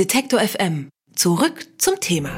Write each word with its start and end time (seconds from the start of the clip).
Detektor 0.00 0.40
FM. 0.40 0.88
Zurück 1.14 1.66
zum 1.76 2.00
Thema. 2.00 2.30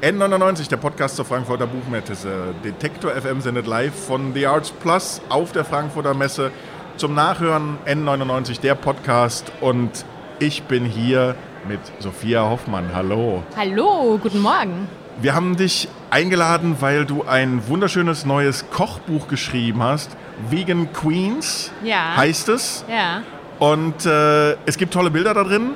N99, 0.00 0.68
der 0.68 0.76
Podcast 0.76 1.16
zur 1.16 1.24
Frankfurter 1.24 1.66
Buchmesse. 1.66 2.54
Detektor 2.62 3.10
FM 3.10 3.40
sendet 3.40 3.66
live 3.66 3.92
von 3.92 4.32
The 4.32 4.46
Arts 4.46 4.70
Plus 4.70 5.20
auf 5.28 5.50
der 5.50 5.64
Frankfurter 5.64 6.14
Messe. 6.14 6.52
Zum 6.98 7.14
Nachhören 7.16 7.78
N99, 7.84 8.60
der 8.60 8.76
Podcast. 8.76 9.50
Und 9.60 10.04
ich 10.38 10.62
bin 10.62 10.84
hier 10.84 11.34
mit 11.66 11.80
Sophia 11.98 12.48
Hoffmann. 12.48 12.90
Hallo. 12.94 13.42
Hallo, 13.56 14.20
guten 14.22 14.42
Morgen. 14.42 14.86
Wir 15.20 15.34
haben 15.34 15.56
dich 15.56 15.88
eingeladen, 16.10 16.76
weil 16.78 17.06
du 17.06 17.24
ein 17.24 17.66
wunderschönes 17.66 18.24
neues 18.24 18.70
Kochbuch 18.70 19.26
geschrieben 19.26 19.82
hast. 19.82 20.16
Vegan 20.48 20.92
Queens 20.92 21.72
Ja. 21.82 22.14
heißt 22.16 22.50
es. 22.50 22.84
Ja. 22.88 23.22
Und 23.58 24.04
äh, 24.04 24.52
es 24.66 24.76
gibt 24.76 24.92
tolle 24.92 25.10
Bilder 25.10 25.34
da 25.34 25.44
drin, 25.44 25.70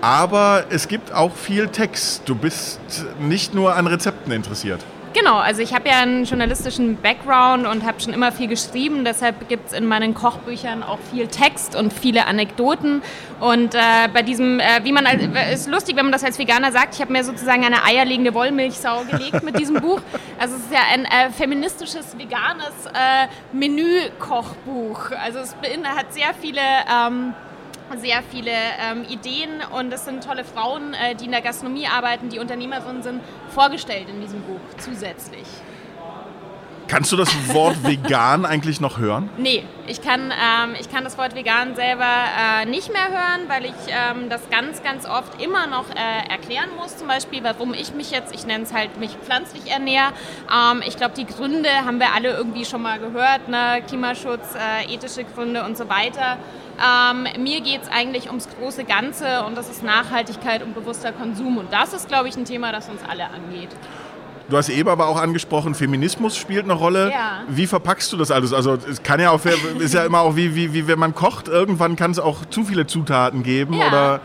aber 0.00 0.64
es 0.70 0.88
gibt 0.88 1.12
auch 1.12 1.34
viel 1.34 1.68
Text. 1.68 2.22
Du 2.26 2.34
bist 2.34 2.80
nicht 3.20 3.54
nur 3.54 3.74
an 3.74 3.86
Rezepten 3.86 4.32
interessiert. 4.32 4.80
Genau, 5.14 5.38
also 5.38 5.62
ich 5.62 5.74
habe 5.74 5.88
ja 5.88 6.00
einen 6.00 6.24
journalistischen 6.24 6.96
Background 7.00 7.66
und 7.66 7.84
habe 7.84 7.98
schon 8.00 8.12
immer 8.12 8.30
viel 8.30 8.46
geschrieben. 8.46 9.04
Deshalb 9.04 9.48
gibt 9.48 9.68
es 9.68 9.72
in 9.72 9.86
meinen 9.86 10.12
Kochbüchern 10.12 10.82
auch 10.82 10.98
viel 11.10 11.28
Text 11.28 11.74
und 11.74 11.92
viele 11.92 12.26
Anekdoten. 12.26 13.02
Und 13.40 13.74
äh, 13.74 13.78
bei 14.12 14.22
diesem, 14.22 14.60
äh, 14.60 14.84
wie 14.84 14.92
man, 14.92 15.06
als, 15.06 15.22
ist 15.52 15.68
lustig, 15.68 15.96
wenn 15.96 16.04
man 16.04 16.12
das 16.12 16.24
als 16.24 16.38
Veganer 16.38 16.72
sagt, 16.72 16.94
ich 16.94 17.00
habe 17.00 17.12
mir 17.12 17.24
sozusagen 17.24 17.64
eine 17.64 17.84
eierlegende 17.84 18.34
Wollmilchsau 18.34 19.04
gelegt 19.10 19.42
mit 19.42 19.58
diesem 19.58 19.80
Buch. 19.80 20.00
Also 20.38 20.56
es 20.56 20.64
ist 20.64 20.72
ja 20.72 20.80
ein 20.92 21.06
äh, 21.06 21.30
feministisches, 21.30 22.18
veganes 22.18 22.86
äh, 22.86 23.28
Menü-Kochbuch. 23.52 25.12
Also 25.24 25.38
es 25.38 25.54
beinhaltet 25.54 26.12
sehr 26.12 26.34
viele... 26.38 26.60
Ähm, 26.60 27.34
sehr 27.96 28.22
viele 28.22 28.50
ähm, 28.50 29.04
Ideen 29.08 29.62
und 29.76 29.92
es 29.92 30.04
sind 30.04 30.22
tolle 30.24 30.44
Frauen, 30.44 30.94
äh, 30.94 31.14
die 31.14 31.24
in 31.24 31.32
der 31.32 31.40
Gastronomie 31.40 31.86
arbeiten, 31.86 32.28
die 32.28 32.38
Unternehmerinnen 32.38 33.02
sind, 33.02 33.20
vorgestellt 33.48 34.08
in 34.08 34.20
diesem 34.20 34.42
Buch 34.42 34.60
zusätzlich. 34.78 35.46
Kannst 36.88 37.12
du 37.12 37.16
das 37.16 37.28
Wort 37.52 37.76
vegan 37.86 38.46
eigentlich 38.46 38.80
noch 38.80 38.98
hören? 38.98 39.28
Nee, 39.36 39.62
ich 39.86 40.00
kann, 40.00 40.32
ähm, 40.32 40.74
ich 40.80 40.90
kann 40.90 41.04
das 41.04 41.18
Wort 41.18 41.34
vegan 41.34 41.76
selber 41.76 42.04
äh, 42.04 42.64
nicht 42.64 42.90
mehr 42.90 43.08
hören, 43.08 43.46
weil 43.46 43.66
ich 43.66 43.74
ähm, 43.88 44.30
das 44.30 44.48
ganz, 44.48 44.82
ganz 44.82 45.04
oft 45.04 45.40
immer 45.40 45.66
noch 45.66 45.84
äh, 45.90 46.30
erklären 46.30 46.70
muss. 46.76 46.96
Zum 46.96 47.06
Beispiel, 47.06 47.44
warum 47.44 47.74
ich 47.74 47.92
mich 47.92 48.10
jetzt, 48.10 48.34
ich 48.34 48.46
nenne 48.46 48.64
es 48.64 48.72
halt, 48.72 48.98
mich 48.98 49.10
pflanzlich 49.22 49.70
ernähre. 49.70 50.12
Ähm, 50.50 50.82
ich 50.86 50.96
glaube, 50.96 51.14
die 51.14 51.26
Gründe 51.26 51.68
haben 51.84 52.00
wir 52.00 52.14
alle 52.14 52.30
irgendwie 52.30 52.64
schon 52.64 52.80
mal 52.80 52.98
gehört. 52.98 53.48
Ne? 53.48 53.82
Klimaschutz, 53.86 54.54
äh, 54.54 54.92
ethische 54.92 55.24
Gründe 55.24 55.64
und 55.64 55.76
so 55.76 55.90
weiter. 55.90 56.38
Ähm, 56.78 57.26
mir 57.42 57.60
geht 57.60 57.82
es 57.82 57.88
eigentlich 57.88 58.28
ums 58.28 58.48
große 58.48 58.84
Ganze 58.84 59.44
und 59.44 59.56
das 59.56 59.68
ist 59.68 59.82
Nachhaltigkeit 59.82 60.62
und 60.62 60.74
bewusster 60.74 61.12
Konsum. 61.12 61.58
Und 61.58 61.72
das 61.72 61.92
ist, 61.92 62.08
glaube 62.08 62.28
ich, 62.28 62.36
ein 62.36 62.44
Thema, 62.44 62.72
das 62.72 62.88
uns 62.88 63.00
alle 63.08 63.24
angeht. 63.24 63.70
Du 64.48 64.56
hast 64.56 64.70
eben 64.70 64.88
aber 64.88 65.08
auch 65.08 65.20
angesprochen, 65.20 65.74
Feminismus 65.74 66.36
spielt 66.36 66.64
eine 66.64 66.72
Rolle. 66.72 67.10
Ja. 67.10 67.42
Wie 67.48 67.66
verpackst 67.66 68.10
du 68.12 68.16
das 68.16 68.30
alles? 68.30 68.54
Also 68.54 68.74
es 68.74 69.02
kann 69.02 69.20
ja 69.20 69.30
auch, 69.30 69.40
ist 69.78 69.92
ja 69.92 70.04
immer 70.06 70.20
auch 70.20 70.36
wie, 70.36 70.54
wie, 70.54 70.72
wie 70.72 70.86
wenn 70.86 70.98
man 70.98 71.14
kocht, 71.14 71.48
irgendwann 71.48 71.96
kann 71.96 72.12
es 72.12 72.18
auch 72.18 72.46
zu 72.46 72.64
viele 72.64 72.86
Zutaten 72.86 73.42
geben 73.42 73.74
Ja, 73.74 73.88
oder 73.88 74.14
ähm, 74.14 74.20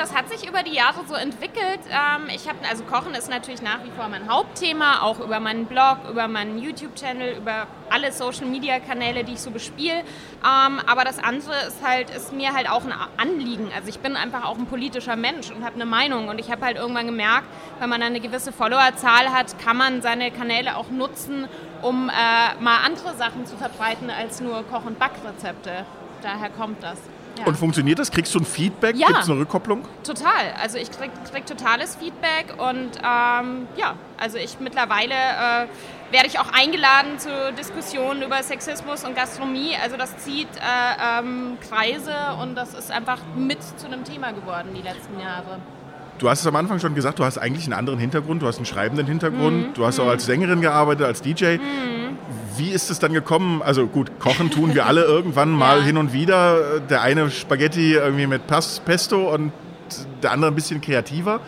das 0.00 0.14
hat 0.14 0.30
sich 0.30 0.48
über 0.48 0.62
die 0.62 0.72
Jahre 0.72 1.00
so 1.06 1.14
entwickelt. 1.14 1.80
Ähm, 1.90 2.28
ich 2.34 2.48
habe, 2.48 2.58
also 2.68 2.84
Kochen 2.84 3.14
ist 3.14 3.28
natürlich 3.28 3.60
nach 3.60 3.84
wie 3.84 3.90
vor 3.90 4.08
mein 4.08 4.30
Hauptthema, 4.30 5.02
auch 5.02 5.20
über 5.20 5.40
meinen 5.40 5.66
Blog, 5.66 5.98
über 6.10 6.26
meinen 6.26 6.58
YouTube-Channel, 6.58 7.36
über 7.36 7.66
alle 7.90 8.10
Social-Media-Kanäle, 8.10 9.24
die 9.24 9.34
ich 9.34 9.42
so 9.42 9.50
bespiele. 9.50 9.98
Ähm, 9.98 10.80
aber 10.86 11.04
das 11.04 11.18
andere 11.22 11.52
ist 11.68 11.84
halt, 11.84 12.08
ist 12.08 12.32
mir 12.32 12.54
halt 12.54 12.70
auch 12.70 12.82
ein 12.82 12.94
Anliegen. 13.18 13.70
Also 13.76 13.90
ich 13.90 13.98
bin 14.00 14.16
einfach 14.16 14.46
auch 14.46 14.56
ein 14.56 14.66
politischer 14.66 15.16
Mensch 15.16 15.50
und 15.50 15.64
habe 15.64 15.74
eine 15.74 15.84
Meinung. 15.86 16.28
Und 16.28 16.38
ich 16.38 16.50
habe 16.50 16.64
halt 16.64 16.78
irgendwann 16.78 17.06
gemerkt, 17.06 17.46
wenn 17.78 17.90
man 17.90 18.02
eine 18.02 18.20
gewisse 18.20 18.52
Followerzahl 18.52 19.32
hat, 19.32 19.58
kann 19.58 19.76
man 19.76 20.00
seine 20.00 20.30
Kanäle 20.30 20.76
auch 20.76 20.88
nutzen, 20.88 21.46
um 21.82 22.08
äh, 22.08 22.62
mal 22.62 22.78
andere 22.86 23.14
Sachen 23.16 23.44
zu 23.44 23.54
verbreiten 23.58 24.08
als 24.08 24.40
nur 24.40 24.64
Koch- 24.64 24.86
und 24.86 24.98
Backrezepte. 24.98 25.84
Daher 26.22 26.48
kommt 26.48 26.82
das. 26.82 26.98
Ja. 27.40 27.46
und 27.46 27.56
funktioniert 27.56 27.98
das? 27.98 28.10
Kriegst 28.10 28.34
du 28.34 28.38
ein 28.38 28.44
Feedback? 28.44 28.96
Ja. 28.96 29.08
Gibt 29.08 29.20
es 29.20 29.30
eine 29.30 29.38
Rückkopplung? 29.40 29.82
Total. 30.04 30.52
Also 30.60 30.78
ich 30.78 30.90
krieg, 30.90 31.10
krieg 31.30 31.46
totales 31.46 31.96
Feedback 31.96 32.54
und 32.58 32.90
ähm, 32.98 33.66
ja, 33.76 33.94
also 34.18 34.36
ich 34.38 34.58
mittlerweile 34.60 35.14
äh, 35.14 35.66
werde 36.12 36.26
ich 36.26 36.38
auch 36.38 36.52
eingeladen 36.52 37.18
zu 37.18 37.28
Diskussionen 37.58 38.22
über 38.22 38.42
Sexismus 38.42 39.04
und 39.04 39.14
Gastronomie. 39.14 39.76
Also 39.82 39.96
das 39.96 40.16
zieht 40.18 40.48
äh, 40.56 41.20
ähm, 41.20 41.56
Kreise 41.68 42.14
und 42.42 42.54
das 42.56 42.74
ist 42.74 42.90
einfach 42.90 43.18
mit 43.36 43.62
zu 43.78 43.86
einem 43.86 44.04
Thema 44.04 44.32
geworden 44.32 44.70
die 44.74 44.82
letzten 44.82 45.20
Jahre. 45.20 45.58
Du 46.18 46.28
hast 46.28 46.40
es 46.40 46.46
am 46.46 46.56
Anfang 46.56 46.78
schon 46.80 46.94
gesagt, 46.94 47.18
du 47.18 47.24
hast 47.24 47.38
eigentlich 47.38 47.64
einen 47.64 47.72
anderen 47.72 47.98
Hintergrund, 47.98 48.42
du 48.42 48.46
hast 48.46 48.56
einen 48.56 48.66
schreibenden 48.66 49.06
Mhm. 49.06 49.10
Hintergrund, 49.10 49.78
du 49.78 49.86
hast 49.86 49.98
auch 50.00 50.08
als 50.08 50.26
Sängerin 50.26 50.60
gearbeitet, 50.60 51.06
als 51.06 51.22
DJ. 51.22 51.56
Wie 52.60 52.70
ist 52.70 52.90
es 52.90 52.98
dann 52.98 53.14
gekommen? 53.14 53.62
Also 53.62 53.86
gut, 53.86 54.20
kochen 54.20 54.50
tun 54.50 54.74
wir 54.74 54.84
alle 54.84 55.02
irgendwann 55.04 55.50
mal 55.50 55.78
Ja. 55.78 55.84
hin 55.84 55.96
und 55.96 56.12
wieder. 56.12 56.80
Der 56.80 57.00
eine 57.00 57.30
Spaghetti 57.30 57.94
irgendwie 57.94 58.26
mit 58.26 58.46
Pas 58.46 58.80
Pesto 58.84 59.32
und 59.34 59.50
der 60.22 60.32
andere 60.32 60.50
ein 60.50 60.54
bisschen 60.54 60.82
kreativer. 60.82 61.40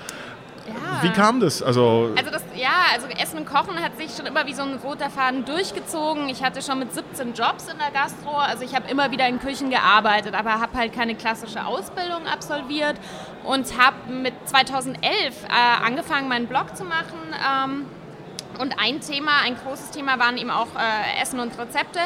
Ja. 0.66 1.02
Wie 1.02 1.10
kam 1.10 1.38
das? 1.40 1.62
Also, 1.62 2.12
Also 2.16 2.30
das, 2.30 2.42
ja, 2.56 2.70
also 2.94 3.06
Essen 3.08 3.38
und 3.40 3.44
Kochen 3.46 3.78
hat 3.82 3.98
sich 3.98 4.16
schon 4.16 4.24
immer 4.24 4.46
wie 4.46 4.54
so 4.54 4.62
ein 4.62 4.76
roter 4.82 5.10
Faden 5.10 5.44
durchgezogen. 5.44 6.30
Ich 6.30 6.42
hatte 6.42 6.62
schon 6.62 6.78
mit 6.78 6.94
17 6.94 7.34
Jobs 7.34 7.66
in 7.70 7.76
der 7.78 7.90
Gastro, 7.90 8.36
also 8.38 8.62
ich 8.64 8.74
habe 8.74 8.88
immer 8.88 9.10
wieder 9.10 9.28
in 9.28 9.38
Küchen 9.38 9.68
gearbeitet, 9.68 10.34
aber 10.34 10.60
habe 10.60 10.78
halt 10.78 10.94
keine 10.94 11.14
klassische 11.14 11.66
Ausbildung 11.66 12.26
absolviert 12.32 12.96
und 13.44 13.66
habe 13.78 13.96
mit 14.12 14.32
2011 14.46 15.02
äh, 15.04 15.84
angefangen, 15.86 16.28
meinen 16.28 16.46
Blog 16.46 16.74
zu 16.76 16.84
machen. 16.84 17.18
Ähm, 17.66 17.84
und 18.58 18.78
ein 18.78 19.00
Thema, 19.00 19.40
ein 19.44 19.56
großes 19.56 19.90
Thema 19.90 20.18
waren 20.18 20.36
eben 20.36 20.50
auch 20.50 20.68
äh, 20.76 21.22
Essen 21.22 21.40
und 21.40 21.58
Rezepte. 21.58 22.00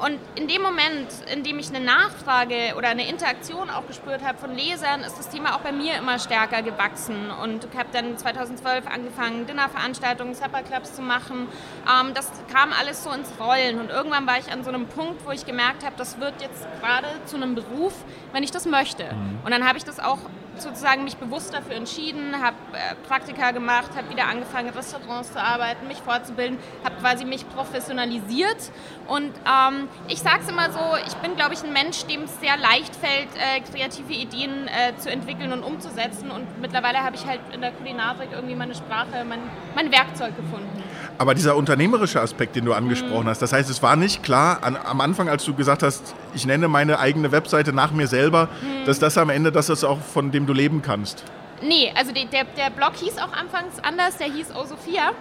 Und 0.00 0.18
in 0.34 0.48
dem 0.48 0.62
Moment, 0.62 1.08
in 1.30 1.42
dem 1.42 1.58
ich 1.58 1.68
eine 1.68 1.84
Nachfrage 1.84 2.74
oder 2.78 2.88
eine 2.88 3.06
Interaktion 3.06 3.68
auch 3.68 3.86
gespürt 3.86 4.24
habe 4.24 4.38
von 4.38 4.56
Lesern, 4.56 5.02
ist 5.02 5.18
das 5.18 5.28
Thema 5.28 5.54
auch 5.54 5.60
bei 5.60 5.72
mir 5.72 5.98
immer 5.98 6.18
stärker 6.18 6.62
gewachsen. 6.62 7.30
Und 7.30 7.66
ich 7.70 7.78
habe 7.78 7.90
dann 7.92 8.16
2012 8.16 8.86
angefangen, 8.86 9.46
Dinnerveranstaltungen, 9.46 10.34
Supperclubs 10.34 10.94
zu 10.94 11.02
machen. 11.02 11.48
Ähm, 11.86 12.14
das 12.14 12.32
kam 12.50 12.72
alles 12.72 13.04
so 13.04 13.10
ins 13.10 13.30
Rollen. 13.38 13.78
Und 13.78 13.90
irgendwann 13.90 14.26
war 14.26 14.38
ich 14.38 14.50
an 14.50 14.64
so 14.64 14.70
einem 14.70 14.86
Punkt, 14.86 15.26
wo 15.26 15.32
ich 15.32 15.44
gemerkt 15.44 15.84
habe, 15.84 15.94
das 15.98 16.18
wird 16.18 16.40
jetzt 16.40 16.66
gerade 16.80 17.08
zu 17.26 17.36
einem 17.36 17.54
Beruf, 17.54 17.92
wenn 18.32 18.42
ich 18.42 18.50
das 18.50 18.64
möchte. 18.64 19.04
Und 19.44 19.50
dann 19.50 19.68
habe 19.68 19.76
ich 19.76 19.84
das 19.84 20.00
auch 20.00 20.20
sozusagen 20.62 21.04
mich 21.04 21.16
bewusst 21.16 21.54
dafür 21.54 21.76
entschieden, 21.76 22.40
habe 22.40 22.56
äh, 22.72 22.94
Praktika 23.06 23.50
gemacht, 23.50 23.90
habe 23.96 24.10
wieder 24.10 24.26
angefangen, 24.26 24.70
Restaurants 24.70 25.32
zu 25.32 25.40
arbeiten, 25.40 25.86
mich 25.88 25.98
fortzubilden, 25.98 26.58
habe 26.84 26.96
quasi 26.96 27.24
mich 27.24 27.48
professionalisiert. 27.48 28.70
Und 29.06 29.32
ähm, 29.46 29.88
ich 30.08 30.20
sage 30.20 30.40
es 30.42 30.48
immer 30.48 30.70
so, 30.72 30.80
ich 31.06 31.14
bin, 31.16 31.36
glaube 31.36 31.54
ich, 31.54 31.62
ein 31.62 31.72
Mensch, 31.72 32.04
dem 32.06 32.22
es 32.22 32.40
sehr 32.40 32.56
leicht 32.56 32.94
fällt, 32.96 33.28
äh, 33.36 33.60
kreative 33.60 34.12
Ideen 34.12 34.68
äh, 34.68 34.96
zu 34.98 35.10
entwickeln 35.10 35.52
und 35.52 35.62
umzusetzen. 35.62 36.30
Und 36.30 36.60
mittlerweile 36.60 37.02
habe 37.02 37.16
ich 37.16 37.26
halt 37.26 37.40
in 37.52 37.60
der 37.60 37.72
Kulinarik 37.72 38.30
irgendwie 38.32 38.54
meine 38.54 38.74
Sprache, 38.74 39.24
mein, 39.24 39.40
mein 39.74 39.90
Werkzeug 39.90 40.36
gefunden. 40.36 40.82
Aber 41.20 41.34
dieser 41.34 41.54
unternehmerische 41.54 42.18
Aspekt, 42.18 42.56
den 42.56 42.64
du 42.64 42.72
angesprochen 42.72 43.28
hast, 43.28 43.42
das 43.42 43.52
heißt, 43.52 43.68
es 43.68 43.82
war 43.82 43.94
nicht 43.94 44.22
klar 44.22 44.64
an, 44.64 44.78
am 44.82 45.02
Anfang, 45.02 45.28
als 45.28 45.44
du 45.44 45.52
gesagt 45.52 45.82
hast, 45.82 46.14
ich 46.32 46.46
nenne 46.46 46.66
meine 46.66 46.98
eigene 46.98 47.30
Webseite 47.30 47.74
nach 47.74 47.90
mir 47.90 48.06
selber, 48.06 48.48
dass 48.86 49.00
das 49.00 49.18
am 49.18 49.28
Ende 49.28 49.52
das 49.52 49.68
ist 49.68 49.84
auch, 49.84 50.00
von 50.00 50.30
dem 50.30 50.46
du 50.46 50.54
leben 50.54 50.80
kannst. 50.80 51.24
Nee, 51.60 51.92
also 51.94 52.12
der, 52.12 52.24
der 52.24 52.70
Blog 52.70 52.92
hieß 52.94 53.18
auch 53.18 53.34
anfangs 53.34 53.78
anders, 53.82 54.16
der 54.16 54.28
hieß 54.28 54.46
Oh 54.58 54.64
Sophia. 54.64 55.12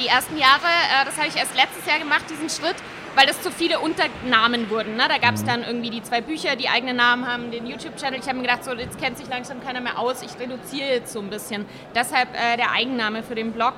Die 0.00 0.06
ersten 0.06 0.38
Jahre, 0.38 0.64
äh, 0.64 1.04
das 1.04 1.18
habe 1.18 1.28
ich 1.28 1.36
erst 1.36 1.54
letztes 1.54 1.84
Jahr 1.86 1.98
gemacht, 1.98 2.24
diesen 2.30 2.48
Schritt, 2.48 2.76
weil 3.14 3.26
das 3.26 3.42
zu 3.42 3.50
viele 3.50 3.80
Unternamen 3.80 4.70
wurden. 4.70 4.96
Ne? 4.96 5.08
Da 5.08 5.18
gab 5.18 5.34
es 5.34 5.44
dann 5.44 5.62
irgendwie 5.62 5.90
die 5.90 6.02
zwei 6.02 6.22
Bücher, 6.22 6.56
die 6.56 6.70
eigene 6.70 6.94
Namen 6.94 7.26
haben, 7.26 7.50
den 7.50 7.66
YouTube-Channel. 7.66 8.18
Ich 8.18 8.28
habe 8.28 8.36
mir 8.36 8.44
gedacht, 8.44 8.64
so, 8.64 8.72
jetzt 8.72 8.98
kennt 8.98 9.18
sich 9.18 9.28
langsam 9.28 9.62
keiner 9.62 9.82
mehr 9.82 9.98
aus, 9.98 10.22
ich 10.22 10.38
reduziere 10.40 10.88
jetzt 10.88 11.12
so 11.12 11.20
ein 11.20 11.28
bisschen. 11.28 11.66
Deshalb 11.94 12.28
äh, 12.34 12.56
der 12.56 12.70
Eigenname 12.72 13.22
für 13.22 13.34
den 13.34 13.52
Blog. 13.52 13.74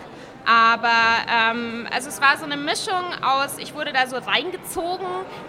Aber 0.46 0.88
ähm, 1.30 1.86
also 1.92 2.08
es 2.08 2.20
war 2.20 2.36
so 2.38 2.44
eine 2.44 2.56
Mischung 2.56 2.94
aus, 3.22 3.58
ich 3.58 3.74
wurde 3.74 3.92
da 3.92 4.06
so 4.06 4.16
reingezogen 4.16 5.06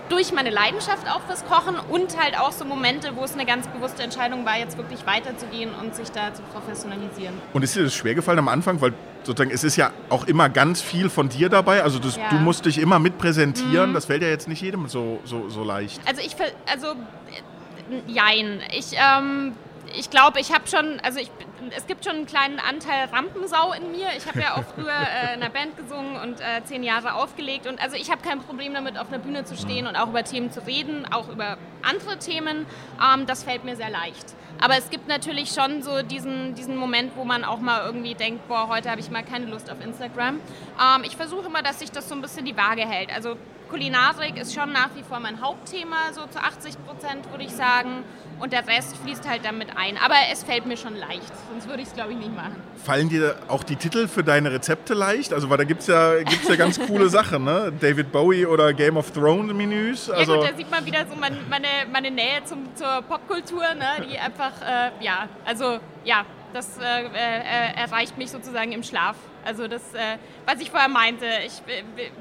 durch 0.09 0.31
meine 0.33 0.49
Leidenschaft 0.49 1.07
auch 1.09 1.21
fürs 1.21 1.45
Kochen 1.45 1.75
und 1.89 2.21
halt 2.21 2.37
auch 2.37 2.51
so 2.51 2.65
Momente, 2.65 3.15
wo 3.15 3.23
es 3.23 3.33
eine 3.33 3.45
ganz 3.45 3.67
bewusste 3.67 4.03
Entscheidung 4.03 4.45
war, 4.45 4.57
jetzt 4.57 4.77
wirklich 4.77 5.05
weiterzugehen 5.05 5.71
und 5.81 5.95
sich 5.95 6.11
da 6.11 6.33
zu 6.33 6.41
professionalisieren. 6.43 7.33
Und 7.53 7.63
ist 7.63 7.75
dir 7.75 7.83
das 7.83 7.93
schwer 7.95 8.15
gefallen 8.15 8.39
am 8.39 8.47
Anfang? 8.47 8.81
Weil 8.81 8.93
sozusagen 9.23 9.51
es 9.51 9.63
ist 9.63 9.75
ja 9.75 9.91
auch 10.09 10.25
immer 10.25 10.49
ganz 10.49 10.81
viel 10.81 11.09
von 11.09 11.29
dir 11.29 11.49
dabei. 11.49 11.83
Also 11.83 11.99
das, 11.99 12.17
Ja. 12.17 12.29
du 12.29 12.35
musst 12.35 12.65
dich 12.65 12.77
immer 12.77 12.99
mit 12.99 13.17
präsentieren. 13.17 13.93
Das 13.93 14.05
fällt 14.05 14.21
ja 14.21 14.27
jetzt 14.29 14.47
nicht 14.47 14.61
jedem 14.61 14.87
so, 14.87 15.19
so, 15.23 15.49
so 15.49 15.63
leicht. 15.63 16.01
Also 16.07 16.21
ich, 16.21 16.35
also 16.71 16.87
äh, 16.87 18.01
jein. 18.07 18.61
Ich, 18.71 18.93
ähm, 18.93 19.53
ich 19.97 20.09
glaube, 20.09 20.39
ich 20.39 20.53
habe 20.53 20.67
schon, 20.67 20.99
also 21.01 21.19
ich, 21.19 21.29
es 21.75 21.87
gibt 21.87 22.05
schon 22.05 22.15
einen 22.15 22.25
kleinen 22.25 22.59
Anteil 22.59 23.05
Rampensau 23.11 23.73
in 23.73 23.91
mir. 23.91 24.07
Ich 24.17 24.27
habe 24.27 24.39
ja 24.39 24.55
auch 24.55 24.63
früher 24.75 24.91
äh, 24.91 25.35
in 25.35 25.41
einer 25.41 25.49
Band 25.49 25.77
gesungen 25.77 26.17
und 26.17 26.39
äh, 26.39 26.63
zehn 26.65 26.83
Jahre 26.83 27.13
aufgelegt. 27.15 27.67
Und 27.67 27.81
also 27.81 27.95
ich 27.95 28.11
habe 28.11 28.21
kein 28.21 28.39
Problem 28.39 28.73
damit, 28.73 28.97
auf 28.97 29.07
einer 29.09 29.19
Bühne 29.19 29.45
zu 29.45 29.55
stehen 29.55 29.87
und 29.87 29.95
auch 29.95 30.09
über 30.09 30.23
Themen 30.23 30.51
zu 30.51 30.65
reden, 30.65 31.05
auch 31.11 31.29
über 31.29 31.57
andere 31.81 32.17
Themen. 32.17 32.65
Ähm, 33.01 33.25
das 33.25 33.43
fällt 33.43 33.63
mir 33.63 33.75
sehr 33.75 33.89
leicht. 33.89 34.35
Aber 34.59 34.77
es 34.77 34.89
gibt 34.89 35.07
natürlich 35.07 35.49
schon 35.51 35.81
so 35.81 36.03
diesen, 36.03 36.53
diesen 36.55 36.77
Moment, 36.77 37.15
wo 37.15 37.23
man 37.23 37.43
auch 37.43 37.59
mal 37.59 37.83
irgendwie 37.85 38.13
denkt, 38.13 38.47
boah, 38.47 38.67
heute 38.67 38.91
habe 38.91 39.01
ich 39.01 39.09
mal 39.09 39.23
keine 39.23 39.45
Lust 39.45 39.71
auf 39.71 39.83
Instagram. 39.83 40.35
Ähm, 40.79 41.03
ich 41.03 41.15
versuche 41.15 41.47
immer, 41.47 41.63
dass 41.63 41.79
sich 41.79 41.91
das 41.91 42.07
so 42.07 42.15
ein 42.15 42.21
bisschen 42.21 42.45
die 42.45 42.55
Waage 42.55 42.87
hält. 42.87 43.11
Also 43.13 43.37
Kulinarik 43.71 44.37
ist 44.37 44.53
schon 44.53 44.73
nach 44.73 44.89
wie 44.95 45.01
vor 45.01 45.21
mein 45.21 45.41
Hauptthema, 45.41 46.11
so 46.13 46.27
zu 46.27 46.39
80 46.39 46.75
Prozent 46.85 47.31
würde 47.31 47.45
ich 47.45 47.51
sagen. 47.51 48.03
Und 48.39 48.53
der 48.53 48.67
Rest 48.67 48.97
fließt 48.97 49.29
halt 49.29 49.45
damit 49.45 49.69
ein. 49.77 49.97
Aber 50.03 50.15
es 50.31 50.43
fällt 50.43 50.65
mir 50.65 50.75
schon 50.75 50.95
leicht, 50.95 51.31
sonst 51.49 51.69
würde 51.69 51.83
ich 51.83 51.87
es, 51.87 51.93
glaube 51.93 52.11
ich, 52.11 52.17
nicht 52.17 52.35
machen. 52.35 52.55
Fallen 52.83 53.07
dir 53.07 53.35
auch 53.47 53.63
die 53.63 53.75
Titel 53.75 54.07
für 54.07 54.23
deine 54.23 54.51
Rezepte 54.51 54.93
leicht? 54.93 55.31
Also, 55.31 55.49
weil 55.49 55.57
da 55.57 55.63
gibt 55.63 55.81
es 55.81 55.87
ja, 55.87 56.17
gibt's 56.23 56.49
ja 56.49 56.55
ganz 56.55 56.79
coole 56.79 57.07
Sachen, 57.09 57.45
ne? 57.45 57.71
David 57.79 58.11
Bowie 58.11 58.45
oder 58.45 58.73
Game 58.73 58.97
of 58.97 59.11
Thrones 59.11 59.53
Menüs. 59.53 60.09
Also 60.09 60.33
ja 60.33 60.39
gut, 60.39 60.49
da 60.51 60.57
sieht 60.57 60.71
man 60.71 60.85
wieder 60.85 61.05
so 61.07 61.15
mein, 61.15 61.37
meine, 61.49 61.67
meine 61.91 62.11
Nähe 62.11 62.43
zum, 62.43 62.75
zur 62.75 63.03
Popkultur, 63.03 63.61
ne? 63.75 64.05
die 64.09 64.17
einfach, 64.17 64.51
äh, 64.61 64.91
ja, 65.03 65.29
also, 65.45 65.77
ja, 66.03 66.25
das 66.53 66.77
äh, 66.77 66.81
äh, 66.81 67.75
erreicht 67.75 68.17
mich 68.17 68.31
sozusagen 68.31 68.71
im 68.71 68.83
Schlaf. 68.83 69.15
Also 69.43 69.67
das, 69.67 69.81
äh, 69.93 70.17
was 70.45 70.59
ich 70.59 70.69
vorher 70.69 70.89
meinte, 70.89 71.25
ich, 71.45 71.53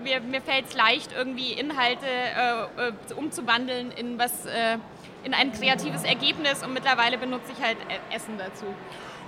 mir, 0.03 0.21
mir 0.21 0.41
fällt 0.41 0.69
es 0.69 0.75
leicht, 0.75 1.11
irgendwie 1.17 1.53
Inhalte 1.53 2.07
äh, 2.07 2.89
äh, 2.89 3.15
umzuwandeln 3.15 3.93
in 3.93 4.19
was 4.19 4.47
äh, 4.47 4.79
in 5.23 5.35
ein 5.35 5.53
kreatives 5.53 6.03
Ergebnis 6.03 6.63
und 6.65 6.73
mittlerweile 6.73 7.19
benutze 7.19 7.53
ich 7.57 7.63
halt 7.63 7.77
e-, 7.89 8.15
Essen 8.15 8.39
dazu. 8.39 8.65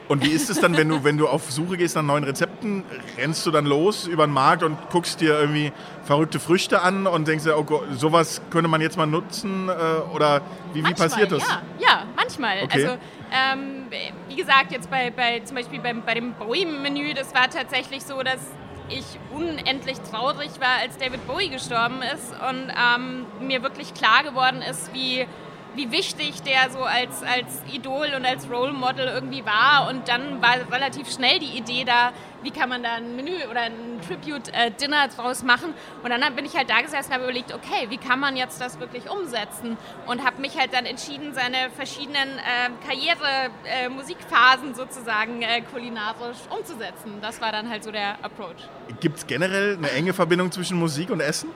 Und 0.09 0.25
wie 0.25 0.31
ist 0.31 0.51
es 0.51 0.59
dann, 0.59 0.77
wenn 0.77 0.89
du, 0.89 1.05
wenn 1.05 1.17
du 1.17 1.29
auf 1.29 1.51
Suche 1.53 1.77
gehst 1.77 1.97
nach 1.97 2.03
neuen 2.03 2.25
Rezepten, 2.25 2.85
rennst 3.17 3.47
du 3.47 3.51
dann 3.51 3.67
los 3.67 4.07
über 4.07 4.27
den 4.27 4.33
Markt 4.33 4.63
und 4.63 4.77
guckst 4.91 5.21
dir 5.21 5.39
irgendwie 5.39 5.73
verrückte 6.05 6.41
Früchte 6.41 6.83
an 6.83 7.07
und 7.07 7.29
denkst 7.29 7.45
dir, 7.45 7.57
oh 7.57 7.63
Gott, 7.63 7.85
sowas 7.93 8.43
könnte 8.51 8.69
man 8.69 8.81
jetzt 8.81 8.97
mal 8.97 9.07
nutzen? 9.07 9.71
Oder 10.13 10.43
wie, 10.73 10.79
wie 10.79 10.83
manchmal, 10.83 11.09
passiert 11.09 11.33
das? 11.33 11.49
Ja, 11.49 11.63
ja 11.79 12.07
manchmal. 12.17 12.63
Okay. 12.65 12.87
Also 12.87 12.99
ähm, 13.33 13.87
wie 14.29 14.37
gesagt, 14.37 14.73
jetzt 14.73 14.91
bei, 14.91 15.11
bei 15.11 15.41
zum 15.41 15.57
Beispiel 15.57 15.81
beim, 15.81 16.03
bei 16.03 16.15
dem 16.15 16.35
Bowie-Menü, 16.35 17.15
das 17.15 17.35
war 17.35 17.49
tatsächlich 17.49 18.05
so, 18.05 18.23
dass 18.23 18.41
ich 18.89 19.05
unendlich 19.31 19.99
traurig 20.11 20.61
war, 20.61 20.81
als 20.83 20.99
David 20.99 21.27
Bowie 21.27 21.49
gestorben 21.49 22.03
ist 22.15 22.33
und 22.33 22.71
ähm, 22.71 23.27
mir 23.41 23.63
wirklich 23.63 23.95
klar 23.95 24.23
geworden 24.23 24.63
ist, 24.63 24.93
wie 24.93 25.27
wie 25.75 25.91
wichtig 25.91 26.43
der 26.43 26.71
so 26.71 26.81
als, 26.81 27.23
als 27.23 27.63
Idol 27.73 28.09
und 28.17 28.25
als 28.25 28.51
Role 28.51 28.73
Model 28.73 29.07
irgendwie 29.07 29.45
war. 29.45 29.89
Und 29.89 30.09
dann 30.09 30.43
war 30.43 30.55
relativ 30.71 31.11
schnell 31.11 31.39
die 31.39 31.57
Idee 31.57 31.85
da, 31.85 32.13
wie 32.43 32.51
kann 32.51 32.69
man 32.69 32.83
da 32.83 32.95
ein 32.95 33.15
Menü 33.17 33.37
oder 33.51 33.63
ein 33.63 34.01
Tribute-Dinner 34.07 35.09
draus 35.09 35.43
machen. 35.43 35.75
Und 36.03 36.11
dann 36.11 36.35
bin 36.35 36.45
ich 36.45 36.57
halt 36.57 36.69
da 36.69 36.81
gesessen 36.81 37.09
und 37.09 37.15
habe 37.15 37.25
überlegt, 37.25 37.55
okay, 37.55 37.87
wie 37.89 37.99
kann 37.99 38.21
man 38.21 38.37
jetzt 38.37 38.61
das 38.61 38.81
wirklich 38.81 39.09
umsetzen? 39.09 39.77
Und 40.07 40.25
habe 40.25 40.41
mich 40.41 40.59
halt 40.59 40.73
dann 40.73 40.87
entschieden, 40.87 41.35
seine 41.35 41.71
verschiedenen 41.77 42.39
äh, 42.39 42.71
Karriere-Musikphasen 42.87 44.73
äh, 44.73 44.75
sozusagen 44.75 45.43
äh, 45.43 45.63
kulinarisch 45.63 46.39
umzusetzen. 46.51 47.19
Das 47.21 47.41
war 47.41 47.53
dann 47.53 47.69
halt 47.69 47.85
so 47.85 47.91
der 47.91 48.17
Approach. 48.23 48.69
Gibt 49.01 49.19
es 49.19 49.27
generell 49.27 49.77
eine 49.77 49.91
enge 49.93 50.13
Verbindung 50.13 50.51
zwischen 50.51 50.79
Musik 50.79 51.11
und 51.11 51.21
Essen? 51.21 51.51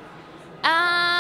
Ähm, 0.63 1.16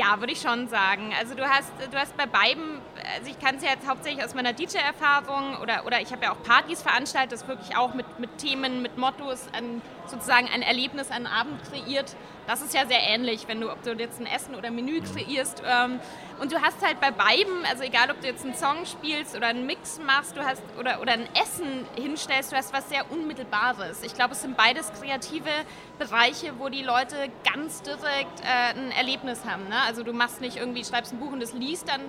ja, 0.00 0.18
würde 0.18 0.32
ich 0.32 0.40
schon 0.40 0.66
sagen. 0.68 1.12
Also 1.18 1.34
du 1.34 1.46
hast, 1.46 1.70
du 1.90 1.98
hast 1.98 2.16
bei 2.16 2.26
beiden, 2.26 2.79
also 3.16 3.30
ich 3.30 3.38
kann 3.38 3.56
es 3.56 3.62
ja 3.62 3.70
jetzt 3.70 3.88
hauptsächlich 3.88 4.24
aus 4.24 4.34
meiner 4.34 4.52
DJ-Erfahrung 4.52 5.56
oder, 5.62 5.86
oder 5.86 6.00
ich 6.00 6.12
habe 6.12 6.24
ja 6.24 6.32
auch 6.32 6.42
Partys 6.42 6.82
veranstaltet, 6.82 7.32
das 7.32 7.48
wirklich 7.48 7.76
auch 7.76 7.94
mit, 7.94 8.18
mit 8.18 8.38
Themen, 8.38 8.82
mit 8.82 8.98
Mottos, 8.98 9.46
ein, 9.52 9.82
sozusagen 10.06 10.48
ein 10.52 10.62
Erlebnis, 10.62 11.10
einen 11.10 11.26
Abend 11.26 11.60
kreiert. 11.64 12.16
Das 12.46 12.62
ist 12.62 12.74
ja 12.74 12.86
sehr 12.86 13.00
ähnlich, 13.00 13.46
wenn 13.48 13.60
du, 13.60 13.70
ob 13.70 13.82
du 13.82 13.92
jetzt 13.92 14.20
ein 14.20 14.26
Essen 14.26 14.54
oder 14.54 14.68
ein 14.68 14.74
Menü 14.74 15.00
kreierst. 15.00 15.62
Ähm, 15.64 16.00
und 16.40 16.52
du 16.52 16.60
hast 16.60 16.84
halt 16.84 17.00
bei 17.00 17.10
beiden, 17.10 17.64
also 17.68 17.82
egal 17.84 18.10
ob 18.10 18.20
du 18.20 18.26
jetzt 18.26 18.44
einen 18.44 18.54
Song 18.54 18.86
spielst 18.86 19.36
oder 19.36 19.48
einen 19.48 19.66
Mix 19.66 20.00
machst, 20.04 20.36
du 20.36 20.44
hast 20.44 20.62
oder, 20.78 21.00
oder 21.00 21.12
ein 21.12 21.28
Essen 21.34 21.86
hinstellst, 21.96 22.52
du 22.52 22.56
hast 22.56 22.72
was 22.72 22.88
sehr 22.88 23.10
Unmittelbares. 23.10 24.02
Ich 24.02 24.14
glaube, 24.14 24.32
es 24.32 24.42
sind 24.42 24.56
beides 24.56 24.90
kreative 24.92 25.50
Bereiche, 25.98 26.58
wo 26.58 26.68
die 26.68 26.82
Leute 26.82 27.16
ganz 27.44 27.82
direkt 27.82 28.40
äh, 28.40 28.78
ein 28.78 28.90
Erlebnis 28.92 29.44
haben. 29.44 29.68
Ne? 29.68 29.76
Also 29.86 30.02
du 30.02 30.12
machst 30.12 30.40
nicht 30.40 30.56
irgendwie, 30.56 30.84
schreibst 30.84 31.12
ein 31.12 31.20
Buch 31.20 31.32
und 31.32 31.40
das 31.40 31.52
liest 31.52 31.88
dann 31.88 32.00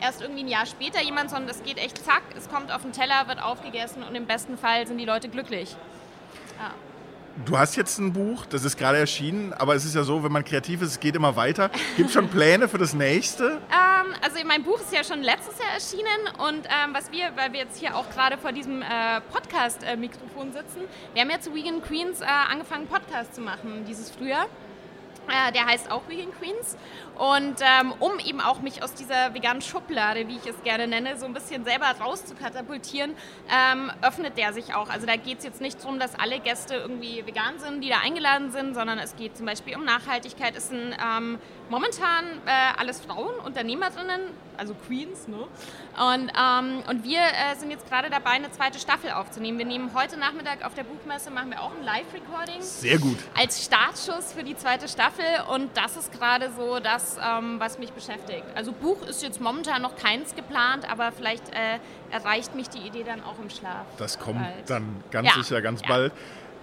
erst 0.00 0.22
irgendwie 0.22 0.44
ein 0.44 0.48
Jahr 0.48 0.66
später 0.66 1.02
jemand, 1.02 1.30
sondern 1.30 1.50
es 1.50 1.62
geht 1.62 1.78
echt 1.78 2.04
zack, 2.04 2.22
es 2.36 2.48
kommt 2.48 2.72
auf 2.72 2.82
den 2.82 2.92
Teller, 2.92 3.28
wird 3.28 3.42
aufgegessen 3.42 4.02
und 4.02 4.14
im 4.14 4.26
besten 4.26 4.58
Fall 4.58 4.86
sind 4.86 4.98
die 4.98 5.04
Leute 5.04 5.28
glücklich. 5.28 5.76
Ja. 6.58 6.72
Du 7.44 7.58
hast 7.58 7.76
jetzt 7.76 7.98
ein 7.98 8.14
Buch, 8.14 8.46
das 8.46 8.64
ist 8.64 8.78
gerade 8.78 8.96
erschienen, 8.96 9.52
aber 9.52 9.74
es 9.74 9.84
ist 9.84 9.94
ja 9.94 10.04
so, 10.04 10.24
wenn 10.24 10.32
man 10.32 10.42
kreativ 10.42 10.80
ist, 10.80 10.92
es 10.92 11.00
geht 11.00 11.14
immer 11.16 11.36
weiter. 11.36 11.70
Gibt 11.96 12.08
es 12.08 12.14
schon 12.14 12.28
Pläne 12.30 12.66
für 12.66 12.78
das 12.78 12.94
nächste? 12.94 13.60
Ähm, 13.70 14.14
also 14.22 14.38
mein 14.46 14.62
Buch 14.62 14.80
ist 14.80 14.90
ja 14.90 15.04
schon 15.04 15.22
letztes 15.22 15.58
Jahr 15.58 15.74
erschienen 15.74 16.48
und 16.48 16.66
ähm, 16.66 16.94
was 16.94 17.12
wir, 17.12 17.36
weil 17.36 17.52
wir 17.52 17.60
jetzt 17.60 17.78
hier 17.78 17.94
auch 17.94 18.08
gerade 18.08 18.38
vor 18.38 18.52
diesem 18.52 18.80
äh, 18.80 19.20
Podcast-Mikrofon 19.30 20.52
sitzen, 20.52 20.80
wir 21.12 21.22
haben 21.22 21.30
jetzt 21.30 21.52
Vegan 21.54 21.82
Queens 21.82 22.22
äh, 22.22 22.24
angefangen, 22.24 22.86
Podcast 22.86 23.34
zu 23.34 23.42
machen 23.42 23.84
dieses 23.86 24.10
Frühjahr. 24.10 24.46
Äh, 25.28 25.52
der 25.52 25.66
heißt 25.66 25.90
auch 25.90 26.08
Vegan 26.08 26.32
Queens. 26.38 26.76
Und 27.16 27.60
ähm, 27.60 27.94
um 27.98 28.18
eben 28.18 28.40
auch 28.40 28.60
mich 28.60 28.82
aus 28.82 28.92
dieser 28.92 29.32
veganen 29.32 29.62
Schublade, 29.62 30.28
wie 30.28 30.36
ich 30.36 30.46
es 30.46 30.62
gerne 30.62 30.86
nenne, 30.86 31.16
so 31.16 31.24
ein 31.24 31.32
bisschen 31.32 31.64
selber 31.64 31.86
rauszukatapultieren, 31.86 33.14
ähm, 33.50 33.90
öffnet 34.02 34.36
der 34.36 34.52
sich 34.52 34.74
auch. 34.74 34.90
Also 34.90 35.06
da 35.06 35.16
geht 35.16 35.38
es 35.38 35.44
jetzt 35.44 35.60
nicht 35.62 35.82
darum, 35.82 35.98
dass 35.98 36.14
alle 36.14 36.40
Gäste 36.40 36.74
irgendwie 36.74 37.24
vegan 37.26 37.58
sind, 37.58 37.82
die 37.82 37.88
da 37.88 38.00
eingeladen 38.04 38.50
sind, 38.50 38.74
sondern 38.74 38.98
es 38.98 39.16
geht 39.16 39.36
zum 39.36 39.46
Beispiel 39.46 39.76
um 39.76 39.84
Nachhaltigkeit. 39.84 40.54
Es 40.56 40.68
sind 40.68 40.94
ähm, 41.02 41.38
momentan 41.70 42.26
äh, 42.44 42.78
alles 42.78 43.00
Frauen, 43.00 43.34
Unternehmerinnen, 43.44 44.20
also 44.58 44.74
Queens, 44.74 45.26
ne? 45.28 45.36
Und, 45.36 46.30
ähm, 46.38 46.82
und 46.88 47.04
wir 47.04 47.20
äh, 47.20 47.56
sind 47.56 47.70
jetzt 47.70 47.88
gerade 47.88 48.10
dabei, 48.10 48.32
eine 48.32 48.50
zweite 48.50 48.78
Staffel 48.78 49.10
aufzunehmen. 49.10 49.58
Wir 49.58 49.64
nehmen 49.64 49.92
heute 49.94 50.18
Nachmittag 50.18 50.64
auf 50.64 50.74
der 50.74 50.84
Buchmesse, 50.84 51.30
machen 51.30 51.50
wir 51.50 51.62
auch 51.62 51.72
ein 51.74 51.82
Live-Recording. 51.82 52.60
Sehr 52.60 52.98
gut. 52.98 53.16
Als 53.34 53.64
Startschuss 53.64 54.32
für 54.34 54.44
die 54.44 54.56
zweite 54.56 54.88
Staffel 54.88 55.15
und 55.54 55.70
das 55.74 55.96
ist 55.96 56.12
gerade 56.12 56.50
so 56.56 56.78
das, 56.80 57.16
ähm, 57.16 57.58
was 57.58 57.78
mich 57.78 57.92
beschäftigt. 57.92 58.44
Also 58.54 58.72
Buch 58.72 59.02
ist 59.06 59.22
jetzt 59.22 59.40
momentan 59.40 59.82
noch 59.82 59.96
keins 59.96 60.34
geplant, 60.34 60.90
aber 60.90 61.12
vielleicht 61.12 61.48
äh, 61.50 61.78
erreicht 62.10 62.54
mich 62.54 62.68
die 62.68 62.86
Idee 62.86 63.04
dann 63.04 63.22
auch 63.22 63.38
im 63.42 63.50
Schlaf. 63.50 63.86
Das 63.98 64.18
kommt 64.18 64.40
bald. 64.40 64.68
dann 64.70 65.02
ganz 65.10 65.28
ja. 65.28 65.42
sicher 65.42 65.62
ganz 65.62 65.82
ja. 65.82 65.88
bald. 65.88 66.12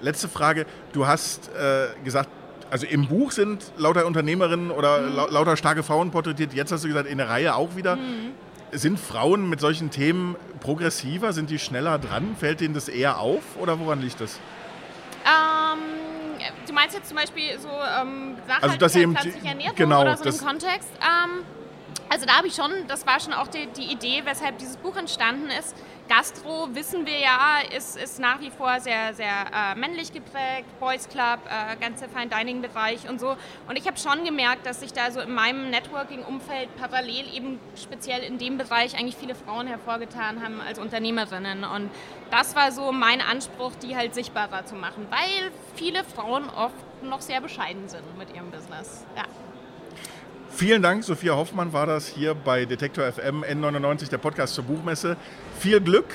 Letzte 0.02 0.28
Frage. 0.28 0.66
Du 0.92 1.08
hast 1.08 1.50
äh, 1.56 1.88
gesagt, 2.04 2.30
also 2.70 2.88
im 2.88 3.08
Buch 3.08 3.32
sind 3.32 3.72
lauter 3.78 4.06
Unternehmerinnen 4.06 4.72
oder 4.72 5.02
mhm. 5.02 5.16
lauter 5.16 5.58
starke 5.58 5.84
Frauen 5.84 6.12
porträtiert. 6.12 6.54
Jetzt 6.54 6.72
hast 6.72 6.84
du 6.84 6.88
gesagt, 6.88 7.08
in 7.08 7.20
der 7.20 7.30
Reihe 7.30 7.56
auch 7.56 7.76
wieder. 7.76 7.96
Mhm. 7.98 8.32
Sind 8.72 9.00
Frauen 9.00 9.50
mit 9.50 9.60
solchen 9.60 9.92
Themen 9.92 10.36
progressiver? 10.60 11.34
Sind 11.34 11.52
die 11.52 11.60
schneller 11.60 12.00
dran? 12.00 12.36
Fällt 12.40 12.62
denen 12.62 12.74
das 12.74 12.90
eher 12.90 13.20
auf 13.20 13.44
oder 13.60 13.80
woran 13.80 14.02
liegt 14.02 14.20
das? 14.20 14.40
Meinst 16.84 16.98
jetzt 16.98 17.08
zum 17.08 17.16
Beispiel 17.16 17.58
so 17.60 17.70
ähm, 17.70 18.36
Nachhaltigkeit, 18.46 18.64
also, 18.64 18.78
dass 18.78 18.96
eben, 18.98 19.16
Ernährung 19.16 19.76
genau, 19.78 20.02
oder 20.02 20.18
so 20.18 20.26
im 20.26 20.38
Kontext? 20.38 20.90
Ähm, 21.00 21.46
also 22.10 22.26
da 22.26 22.36
habe 22.36 22.48
ich 22.48 22.56
schon, 22.56 22.72
das 22.90 23.08
war 23.08 23.22
schon 23.22 23.32
auch 23.32 23.48
die, 23.48 23.68
die 23.68 23.90
Idee, 23.90 24.24
weshalb 24.26 24.58
dieses 24.58 24.76
Buch 24.76 24.98
entstanden 24.98 25.48
ist, 25.48 25.78
Gastro, 26.10 26.68
wissen 26.74 27.06
wir 27.06 27.18
ja, 27.18 27.60
ist, 27.76 27.96
ist 27.96 28.20
nach 28.20 28.42
wie 28.42 28.52
vor 28.52 28.80
sehr, 28.80 29.14
sehr 29.14 29.46
äh, 29.54 29.76
männlich 29.76 30.12
geprägt, 30.12 30.68
Boys 30.80 31.08
Club, 31.08 31.40
äh, 31.48 31.76
ganze 31.78 32.10
Fine 32.10 32.28
Dining 32.28 32.62
Bereich 32.62 33.08
und 33.10 33.20
so. 33.20 33.36
Und 33.70 33.78
ich 33.78 33.88
habe 33.88 33.98
schon 33.98 34.26
gemerkt, 34.26 34.66
dass 34.66 34.82
sich 34.82 34.92
da 34.92 35.12
so 35.12 35.22
in 35.22 35.34
meinem 35.34 35.70
Networking-Umfeld 35.70 36.76
parallel 36.76 37.34
eben 37.34 37.60
speziell 37.82 38.22
in 38.24 38.38
dem 38.38 38.58
Bereich 38.58 38.98
eigentlich 38.98 39.16
viele 39.16 39.36
Frauen 39.36 39.68
hervorgetan 39.68 40.44
haben 40.44 40.60
als 40.60 40.78
Unternehmerinnen. 40.78 41.64
Und 41.64 41.90
das 42.32 42.56
war 42.56 42.72
so 42.72 42.92
mein 42.92 43.22
Anspruch, 43.22 43.72
die 43.82 43.96
halt 43.96 44.14
sichtbarer 44.14 44.66
zu 44.66 44.76
machen, 44.76 45.08
weil 45.10 45.52
viele 45.76 46.04
Frauen 46.04 46.50
oft 46.50 46.76
noch 47.04 47.22
sehr 47.22 47.40
bescheiden 47.42 47.88
sind 47.88 48.18
mit 48.18 48.34
ihrem 48.36 48.52
Business. 48.52 49.06
Ja. 49.16 49.24
Vielen 50.56 50.84
Dank, 50.84 51.04
Sophia 51.04 51.36
Hoffmann 51.36 51.74
war 51.74 51.88
das 51.88 52.08
hier 52.08 52.36
bei 52.36 52.66
Detektor 52.66 53.12
FM 53.12 53.44
N99, 53.44 54.10
der 54.10 54.20
Podcast 54.20 54.54
zur 54.54 54.64
Buchmesse. 54.64 55.18
Viel 55.60 55.82
Glück 55.82 56.06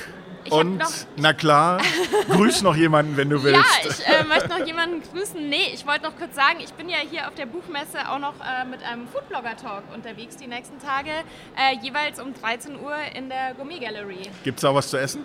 ich 0.45 0.52
und 0.52 0.80
na 1.16 1.33
klar, 1.33 1.80
grüß 2.30 2.62
noch 2.62 2.76
jemanden, 2.76 3.16
wenn 3.16 3.28
du 3.28 3.42
willst. 3.42 3.61
Ja, 3.85 3.90
ich 3.90 4.07
äh, 4.07 4.25
möchte 4.25 4.49
noch 4.49 4.64
jemanden 4.64 5.02
grüßen. 5.02 5.49
Nee, 5.49 5.73
ich 5.75 5.85
wollte 5.87 6.04
noch 6.04 6.16
kurz 6.16 6.37
sagen, 6.37 6.61
ich 6.61 6.73
bin 6.75 6.88
ja 6.88 6.99
hier 6.99 7.26
auf 7.26 7.35
der 7.35 7.47
Buchmesse 7.47 8.09
auch 8.09 8.21
noch 8.21 8.35
äh, 8.40 8.64
mit 8.64 8.83
einem 8.83 9.09
Foodblogger-Talk 9.09 9.83
unterwegs 9.92 10.37
die 10.37 10.47
nächsten 10.47 10.78
Tage, 10.78 11.11
äh, 11.57 11.76
jeweils 11.83 12.21
um 12.21 12.33
13 12.33 12.80
Uhr 12.80 12.95
in 13.14 13.28
der 13.28 13.54
Gourmet 13.54 13.80
Gallery. 13.80 14.30
Gibt 14.45 14.59
es 14.59 14.64
auch 14.64 14.75
was 14.75 14.88
zu 14.88 14.99
essen? 14.99 15.25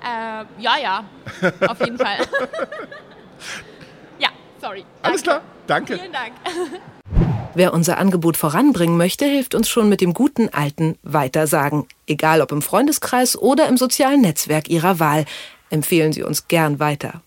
Äh, 0.00 0.44
ja, 0.58 0.78
ja, 0.82 1.04
auf 1.68 1.80
jeden 1.80 1.98
Fall. 1.98 2.18
ja, 4.18 4.30
sorry. 4.58 4.80
Danke. 4.80 5.02
Alles 5.02 5.22
klar, 5.22 5.42
danke. 5.66 5.98
Vielen 5.98 6.12
Dank. 6.12 6.32
Wer 7.58 7.74
unser 7.74 7.98
Angebot 7.98 8.36
voranbringen 8.36 8.96
möchte, 8.96 9.24
hilft 9.24 9.56
uns 9.56 9.68
schon 9.68 9.88
mit 9.88 10.00
dem 10.00 10.14
guten 10.14 10.48
alten 10.48 10.96
Weitersagen. 11.02 11.88
egal 12.06 12.40
ob 12.40 12.52
im 12.52 12.62
Freundeskreis 12.62 13.36
oder 13.36 13.66
im 13.66 13.76
sozialen 13.76 14.20
Netzwerk 14.20 14.68
Ihrer 14.68 15.00
Wahl. 15.00 15.24
Empfehlen 15.68 16.12
Sie 16.12 16.22
uns 16.22 16.46
gern 16.46 16.78
weiter. 16.78 17.20